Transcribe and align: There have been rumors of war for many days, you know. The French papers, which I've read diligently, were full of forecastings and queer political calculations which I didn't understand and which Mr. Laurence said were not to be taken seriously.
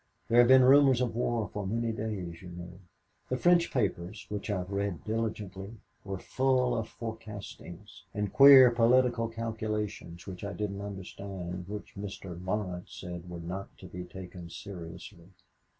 There 0.29 0.39
have 0.39 0.47
been 0.47 0.63
rumors 0.63 0.99
of 0.99 1.13
war 1.15 1.47
for 1.53 1.67
many 1.67 1.91
days, 1.91 2.41
you 2.41 2.49
know. 2.49 2.79
The 3.29 3.37
French 3.37 3.69
papers, 3.69 4.25
which 4.29 4.49
I've 4.49 4.71
read 4.71 5.03
diligently, 5.05 5.75
were 6.03 6.17
full 6.17 6.75
of 6.75 6.89
forecastings 6.89 8.05
and 8.11 8.33
queer 8.33 8.71
political 8.71 9.27
calculations 9.27 10.25
which 10.25 10.43
I 10.43 10.53
didn't 10.53 10.81
understand 10.81 11.53
and 11.53 11.67
which 11.69 11.93
Mr. 11.95 12.43
Laurence 12.43 12.93
said 12.95 13.29
were 13.29 13.41
not 13.41 13.77
to 13.77 13.85
be 13.85 14.03
taken 14.03 14.49
seriously. 14.49 15.29